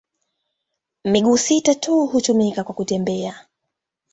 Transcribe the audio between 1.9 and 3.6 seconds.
hutumika kwa kutembea.